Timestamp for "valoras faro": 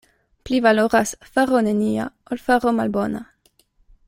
0.67-1.61